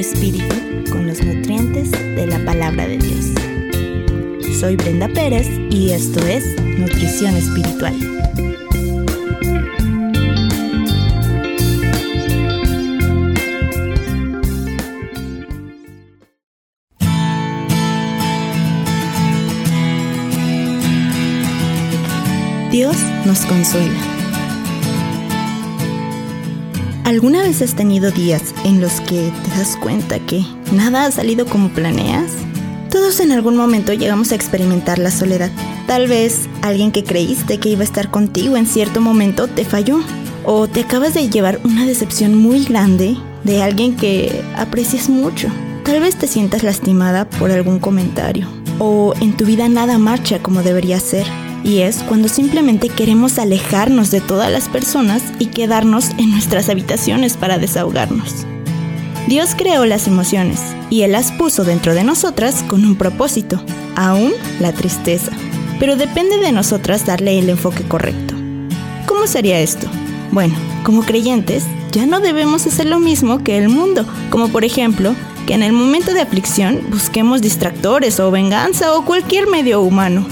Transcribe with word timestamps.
espíritu 0.00 0.54
con 0.90 1.06
los 1.06 1.22
nutrientes 1.22 1.90
de 1.90 2.26
la 2.26 2.42
palabra 2.44 2.88
de 2.88 2.96
Dios. 2.96 4.58
Soy 4.58 4.76
Brenda 4.76 5.08
Pérez 5.08 5.46
y 5.70 5.90
esto 5.90 6.20
es 6.26 6.44
Nutrición 6.78 7.36
Espiritual. 7.36 7.94
Dios 22.70 22.96
nos 23.26 23.40
consuela. 23.40 24.19
¿Alguna 27.04 27.42
vez 27.42 27.60
has 27.62 27.74
tenido 27.74 28.10
días 28.10 28.54
en 28.64 28.80
los 28.80 29.00
que 29.00 29.32
te 29.44 29.58
das 29.58 29.76
cuenta 29.76 30.18
que 30.20 30.44
nada 30.72 31.06
ha 31.06 31.10
salido 31.10 31.46
como 31.46 31.70
planeas? 31.70 32.32
Todos 32.90 33.20
en 33.20 33.32
algún 33.32 33.56
momento 33.56 33.92
llegamos 33.92 34.32
a 34.32 34.34
experimentar 34.34 34.98
la 34.98 35.10
soledad. 35.10 35.50
Tal 35.86 36.06
vez 36.06 36.48
alguien 36.62 36.92
que 36.92 37.04
creíste 37.04 37.58
que 37.58 37.70
iba 37.70 37.80
a 37.80 37.84
estar 37.84 38.10
contigo 38.10 38.56
en 38.56 38.66
cierto 38.66 39.00
momento 39.00 39.48
te 39.48 39.64
falló. 39.64 40.00
O 40.44 40.68
te 40.68 40.80
acabas 40.80 41.14
de 41.14 41.28
llevar 41.28 41.60
una 41.64 41.84
decepción 41.84 42.34
muy 42.34 42.64
grande 42.64 43.16
de 43.44 43.62
alguien 43.62 43.96
que 43.96 44.42
aprecias 44.56 45.08
mucho. 45.08 45.48
Tal 45.84 46.00
vez 46.00 46.16
te 46.16 46.26
sientas 46.26 46.62
lastimada 46.62 47.28
por 47.28 47.50
algún 47.50 47.78
comentario. 47.78 48.46
O 48.78 49.14
en 49.20 49.36
tu 49.36 49.44
vida 49.44 49.68
nada 49.68 49.98
marcha 49.98 50.40
como 50.40 50.62
debería 50.62 51.00
ser 51.00 51.26
y 51.62 51.80
es 51.80 52.02
cuando 52.02 52.28
simplemente 52.28 52.88
queremos 52.88 53.38
alejarnos 53.38 54.10
de 54.10 54.20
todas 54.20 54.50
las 54.50 54.68
personas 54.68 55.22
y 55.38 55.46
quedarnos 55.46 56.10
en 56.18 56.30
nuestras 56.30 56.68
habitaciones 56.68 57.36
para 57.36 57.58
desahogarnos. 57.58 58.46
Dios 59.28 59.50
creó 59.56 59.86
las 59.86 60.06
emociones 60.06 60.60
y 60.88 61.02
Él 61.02 61.12
las 61.12 61.32
puso 61.32 61.64
dentro 61.64 61.94
de 61.94 62.04
nosotras 62.04 62.64
con 62.66 62.84
un 62.84 62.96
propósito, 62.96 63.62
aún 63.94 64.32
la 64.58 64.72
tristeza. 64.72 65.30
Pero 65.78 65.96
depende 65.96 66.38
de 66.38 66.52
nosotras 66.52 67.06
darle 67.06 67.38
el 67.38 67.48
enfoque 67.48 67.84
correcto. 67.84 68.34
¿Cómo 69.06 69.26
sería 69.26 69.60
esto? 69.60 69.86
Bueno, 70.32 70.54
como 70.84 71.02
creyentes, 71.02 71.64
ya 71.92 72.06
no 72.06 72.20
debemos 72.20 72.66
hacer 72.66 72.86
lo 72.86 72.98
mismo 72.98 73.42
que 73.44 73.58
el 73.58 73.68
mundo, 73.68 74.06
como 74.30 74.48
por 74.48 74.64
ejemplo, 74.64 75.14
que 75.46 75.54
en 75.54 75.62
el 75.62 75.72
momento 75.72 76.12
de 76.12 76.20
aflicción 76.20 76.80
busquemos 76.90 77.40
distractores 77.40 78.20
o 78.20 78.30
venganza 78.30 78.94
o 78.94 79.04
cualquier 79.04 79.46
medio 79.48 79.80
humano 79.80 80.26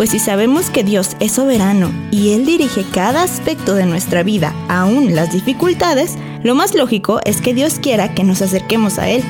pues 0.00 0.08
si 0.08 0.18
sabemos 0.18 0.70
que 0.70 0.82
Dios 0.82 1.14
es 1.20 1.32
soberano 1.32 1.92
y 2.10 2.32
Él 2.32 2.46
dirige 2.46 2.86
cada 2.90 3.22
aspecto 3.22 3.74
de 3.74 3.84
nuestra 3.84 4.22
vida, 4.22 4.54
aún 4.66 5.14
las 5.14 5.30
dificultades, 5.30 6.16
lo 6.42 6.54
más 6.54 6.74
lógico 6.74 7.20
es 7.26 7.42
que 7.42 7.52
Dios 7.52 7.78
quiera 7.78 8.14
que 8.14 8.24
nos 8.24 8.40
acerquemos 8.40 8.98
a 8.98 9.10
Él. 9.10 9.22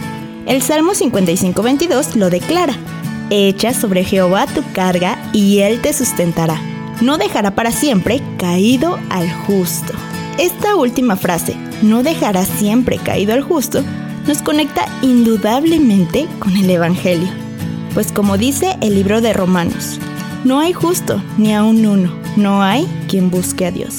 El 0.46 0.62
Salmo 0.62 0.92
55:22 0.92 2.14
lo 2.14 2.30
declara, 2.30 2.76
Echa 3.30 3.74
sobre 3.74 4.04
Jehová 4.04 4.46
tu 4.46 4.62
carga 4.72 5.18
y 5.32 5.58
Él 5.58 5.80
te 5.80 5.92
sustentará. 5.92 6.62
No 7.00 7.18
dejará 7.18 7.56
para 7.56 7.72
siempre 7.72 8.22
caído 8.38 8.96
al 9.08 9.28
justo. 9.28 9.92
Esta 10.38 10.76
última 10.76 11.16
frase, 11.16 11.56
no 11.82 12.04
dejará 12.04 12.44
siempre 12.44 12.98
caído 12.98 13.34
al 13.34 13.42
justo, 13.42 13.82
nos 14.28 14.41
conecta 14.41 14.86
indudablemente 15.02 16.28
con 16.38 16.56
el 16.56 16.70
Evangelio. 16.70 17.28
Pues 17.92 18.12
como 18.12 18.38
dice 18.38 18.76
el 18.81 18.94
libro 18.94 19.20
de 19.20 19.32
Romanos, 19.32 19.98
no 20.44 20.60
hay 20.60 20.72
justo, 20.72 21.22
ni 21.36 21.54
aun 21.54 21.84
uno. 21.84 22.12
No 22.36 22.62
hay 22.62 22.86
quien 23.08 23.30
busque 23.30 23.66
a 23.66 23.70
Dios. 23.70 23.96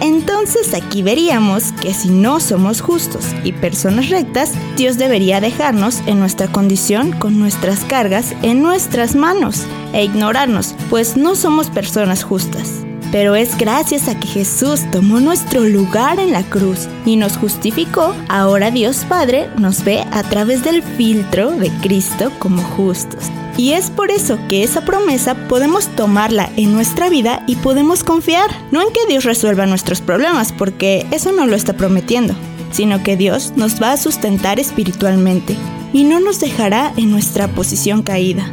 Entonces 0.00 0.74
aquí 0.74 1.02
veríamos 1.02 1.72
que 1.80 1.94
si 1.94 2.08
no 2.08 2.40
somos 2.40 2.80
justos 2.80 3.24
y 3.44 3.52
personas 3.52 4.08
rectas, 4.08 4.52
Dios 4.76 4.98
debería 4.98 5.40
dejarnos 5.40 6.02
en 6.06 6.18
nuestra 6.18 6.48
condición 6.48 7.12
con 7.12 7.38
nuestras 7.38 7.84
cargas 7.84 8.34
en 8.42 8.62
nuestras 8.62 9.14
manos 9.14 9.62
e 9.92 10.02
ignorarnos, 10.02 10.74
pues 10.90 11.16
no 11.16 11.36
somos 11.36 11.70
personas 11.70 12.24
justas. 12.24 12.82
Pero 13.12 13.36
es 13.36 13.56
gracias 13.58 14.08
a 14.08 14.18
que 14.18 14.26
Jesús 14.26 14.80
tomó 14.90 15.20
nuestro 15.20 15.64
lugar 15.64 16.18
en 16.18 16.32
la 16.32 16.42
cruz 16.42 16.88
y 17.04 17.16
nos 17.16 17.36
justificó, 17.36 18.14
ahora 18.28 18.70
Dios 18.70 19.04
Padre 19.08 19.50
nos 19.58 19.84
ve 19.84 20.04
a 20.10 20.22
través 20.24 20.64
del 20.64 20.82
filtro 20.82 21.52
de 21.52 21.70
Cristo 21.80 22.32
como 22.40 22.62
justos. 22.62 23.30
Y 23.56 23.72
es 23.72 23.90
por 23.90 24.10
eso 24.10 24.38
que 24.48 24.62
esa 24.62 24.84
promesa 24.84 25.34
podemos 25.48 25.88
tomarla 25.88 26.50
en 26.56 26.72
nuestra 26.72 27.10
vida 27.10 27.44
y 27.46 27.56
podemos 27.56 28.02
confiar, 28.02 28.50
no 28.70 28.80
en 28.80 28.92
que 28.92 29.06
Dios 29.08 29.24
resuelva 29.24 29.66
nuestros 29.66 30.00
problemas, 30.00 30.52
porque 30.52 31.06
eso 31.10 31.32
no 31.32 31.46
lo 31.46 31.54
está 31.54 31.74
prometiendo, 31.74 32.34
sino 32.70 33.02
que 33.02 33.16
Dios 33.16 33.52
nos 33.56 33.80
va 33.80 33.92
a 33.92 33.96
sustentar 33.98 34.58
espiritualmente 34.58 35.54
y 35.92 36.04
no 36.04 36.20
nos 36.20 36.40
dejará 36.40 36.92
en 36.96 37.10
nuestra 37.10 37.48
posición 37.48 38.02
caída. 38.02 38.50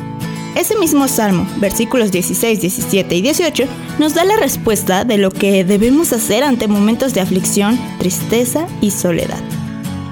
Ese 0.56 0.76
mismo 0.76 1.08
Salmo, 1.08 1.48
versículos 1.58 2.12
16, 2.12 2.60
17 2.60 3.16
y 3.16 3.22
18, 3.22 3.64
nos 4.00 4.16
da 4.16 4.26
la 4.26 4.36
respuesta 4.36 5.06
de 5.06 5.18
lo 5.18 5.32
que 5.32 5.64
debemos 5.64 6.12
hacer 6.12 6.44
ante 6.44 6.68
momentos 6.68 7.14
de 7.14 7.22
aflicción, 7.22 7.80
tristeza 8.00 8.68
y 8.82 8.92
soledad. 8.92 9.40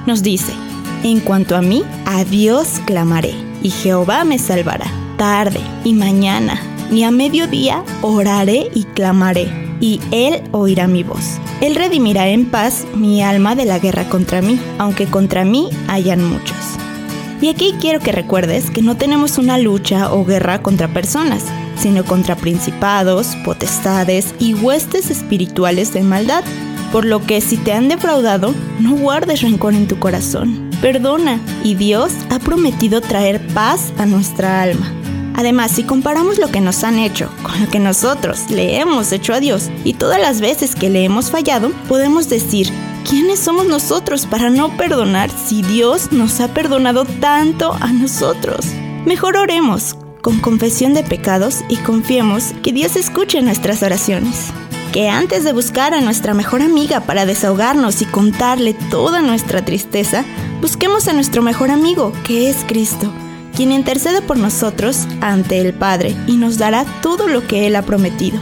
Nos 0.06 0.24
dice, 0.24 0.53
en 1.03 1.20
cuanto 1.20 1.58
a 1.58 1.62
mí, 1.62 1.84
a 2.06 2.24
Dios 2.24 2.80
clamaré 2.86 3.47
y 3.62 3.69
Jehová 3.69 4.23
me 4.23 4.40
salvará. 4.40 4.85
Tarde 5.18 5.59
y 5.84 5.94
mañana, 5.94 6.62
ni 6.91 7.03
a 7.03 7.12
mediodía, 7.12 7.84
oraré 8.01 8.69
y 8.73 8.84
clamaré, 8.84 9.47
y 9.79 10.00
Él 10.12 10.44
oirá 10.51 10.88
mi 10.88 11.03
voz. 11.03 11.40
Él 11.62 11.75
redimirá 11.75 12.28
en 12.28 12.46
paz 12.46 12.85
mi 12.96 13.23
alma 13.23 13.56
de 13.56 13.66
la 13.66 13.79
guerra 13.79 14.07
contra 14.09 14.41
mí, 14.41 14.59
aunque 14.78 15.06
contra 15.06 15.44
mí 15.44 15.69
hayan 15.88 16.23
muchos. 16.23 16.57
Y 17.41 17.50
aquí 17.50 17.75
quiero 17.79 18.00
que 18.00 18.12
recuerdes 18.12 18.69
que 18.69 18.81
no 18.81 18.97
tenemos 18.97 19.38
una 19.38 19.57
lucha 19.57 20.12
o 20.13 20.25
guerra 20.25 20.62
contra 20.62 20.88
personas, 20.88 21.44
sino 21.75 22.03
contra 22.03 22.35
principados, 22.35 23.35
potestades 23.46 24.34
y 24.40 24.56
huestes 24.56 25.12
espirituales 25.12 25.94
de 25.94 26.01
maldad. 26.01 26.44
Por 26.91 27.06
lo 27.06 27.23
que 27.25 27.41
si 27.41 27.57
te 27.57 27.73
han 27.73 27.90
defraudado, 27.90 28.53
no 28.79 28.96
guardes 28.96 29.41
rencor 29.41 29.73
en 29.73 29.88
tu 29.88 30.00
corazón 30.00 30.66
perdona 30.82 31.40
y 31.64 31.76
Dios 31.76 32.12
ha 32.30 32.40
prometido 32.40 33.02
traer 33.02 33.46
paz 33.48 33.92
a 33.98 34.06
nuestra 34.06 34.62
alma. 34.62 34.92
Además, 35.36 35.72
si 35.72 35.84
comparamos 35.84 36.40
lo 36.40 36.48
que 36.48 36.62
nos 36.62 36.84
han 36.84 36.98
hecho 36.98 37.30
con 37.44 37.62
lo 37.62 37.70
que 37.70 37.80
nosotros 37.80 38.50
le 38.50 38.80
hemos 38.80 39.12
hecho 39.12 39.34
a 39.34 39.40
Dios 39.40 39.70
y 39.84 39.94
todas 39.94 40.20
las 40.20 40.42
veces 40.42 40.76
que 40.76 40.90
le 40.90 41.04
hemos 41.04 41.30
fallado, 41.30 41.72
podemos 41.88 42.28
decir, 42.28 42.70
¿quiénes 43.08 43.40
somos 43.40 43.68
nosotros 43.68 44.26
para 44.26 44.50
no 44.50 44.76
perdonar 44.78 45.30
si 45.30 45.62
Dios 45.62 46.12
nos 46.12 46.40
ha 46.40 46.48
perdonado 46.54 47.06
tanto 47.06 47.74
a 47.80 47.94
nosotros? 47.94 48.66
Mejor 49.06 49.38
oremos 49.38 49.96
con 50.22 50.40
confesión 50.40 50.96
de 50.96 51.04
pecados 51.04 51.64
y 51.70 51.78
confiemos 51.78 52.54
que 52.64 52.74
Dios 52.74 52.96
escuche 52.96 53.42
nuestras 53.44 53.84
oraciones 53.84 54.52
que 54.92 55.09
antes 55.09 55.44
de 55.44 55.54
buscar 55.54 55.94
a 55.94 56.02
nuestra 56.02 56.34
mejor 56.34 56.62
amiga 56.62 57.02
para 57.02 57.26
desahogarnos 57.26 58.02
y 58.02 58.06
contarle 58.06 58.74
toda 58.90 59.22
nuestra 59.22 59.64
tristeza, 59.64 60.26
busquemos 60.62 61.07
a 61.07 61.13
nuestro 61.13 61.41
mejor 61.41 61.72
amigo, 61.72 62.12
que 62.25 62.50
es 62.50 62.57
Cristo, 62.68 63.12
quien 63.56 63.72
intercede 63.72 64.22
por 64.22 64.38
nosotros 64.38 65.07
ante 65.22 65.59
el 65.59 65.73
Padre 65.73 66.16
y 66.28 66.38
nos 66.38 66.57
dará 66.57 66.85
todo 67.01 67.28
lo 67.28 67.47
que 67.47 67.68
Él 67.68 67.75
ha 67.75 67.81
prometido. 67.81 68.40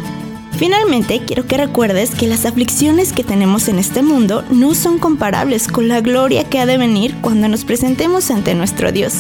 Finalmente, 0.58 1.22
quiero 1.26 1.46
que 1.48 1.58
recuerdes 1.58 2.12
que 2.16 2.28
las 2.28 2.46
aflicciones 2.46 3.12
que 3.12 3.26
tenemos 3.26 3.68
en 3.68 3.78
este 3.78 4.02
mundo 4.02 4.44
no 4.52 4.74
son 4.74 5.00
comparables 5.00 5.68
con 5.68 5.90
la 5.90 6.00
gloria 6.00 6.46
que 6.46 6.60
ha 6.60 6.66
de 6.66 6.78
venir 6.78 7.16
cuando 7.22 7.50
nos 7.50 7.66
presentemos 7.66 8.32
ante 8.32 8.56
nuestro 8.56 8.94
Dios. 8.94 9.16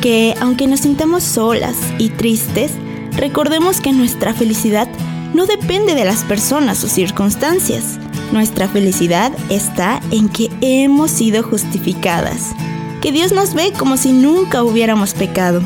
Que 0.00 0.34
aunque 0.40 0.66
nos 0.66 0.80
sintamos 0.80 1.22
solas 1.22 1.76
y 1.98 2.08
tristes, 2.08 2.72
recordemos 3.12 3.80
que 3.80 3.92
nuestra 3.92 4.34
felicidad 4.34 4.88
no 5.34 5.46
depende 5.46 5.94
de 5.94 6.04
las 6.04 6.24
personas 6.24 6.82
o 6.82 6.88
circunstancias. 6.88 7.98
Nuestra 8.32 8.68
felicidad 8.68 9.32
está 9.50 10.00
en 10.10 10.28
que 10.28 10.50
hemos 10.60 11.10
sido 11.10 11.42
justificadas, 11.42 12.52
que 13.00 13.12
Dios 13.12 13.32
nos 13.32 13.54
ve 13.54 13.72
como 13.78 13.96
si 13.96 14.12
nunca 14.12 14.62
hubiéramos 14.62 15.14
pecado, 15.14 15.62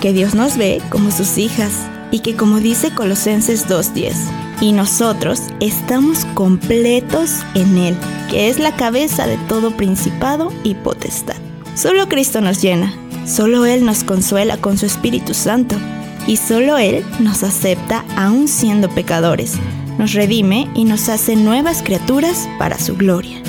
que 0.00 0.12
Dios 0.12 0.34
nos 0.34 0.56
ve 0.56 0.80
como 0.90 1.10
sus 1.10 1.38
hijas 1.38 1.72
y 2.10 2.20
que 2.20 2.36
como 2.36 2.60
dice 2.60 2.92
Colosenses 2.92 3.66
2.10, 3.68 4.14
y 4.60 4.72
nosotros 4.72 5.42
estamos 5.60 6.24
completos 6.34 7.40
en 7.54 7.76
Él, 7.76 7.96
que 8.30 8.48
es 8.48 8.58
la 8.58 8.76
cabeza 8.76 9.26
de 9.26 9.36
todo 9.48 9.72
principado 9.72 10.52
y 10.62 10.74
potestad. 10.74 11.36
Solo 11.74 12.08
Cristo 12.08 12.40
nos 12.40 12.62
llena, 12.62 12.94
solo 13.26 13.66
Él 13.66 13.84
nos 13.84 14.04
consuela 14.04 14.56
con 14.58 14.78
su 14.78 14.86
Espíritu 14.86 15.34
Santo 15.34 15.76
y 16.28 16.36
solo 16.36 16.78
Él 16.78 17.04
nos 17.18 17.42
acepta 17.42 18.04
aún 18.16 18.46
siendo 18.46 18.88
pecadores, 18.88 19.54
nos 19.98 20.12
redime 20.12 20.68
y 20.74 20.84
nos 20.84 21.08
hace 21.08 21.36
nuevas 21.36 21.82
criaturas 21.82 22.48
para 22.58 22.78
su 22.78 22.96
gloria. 22.96 23.42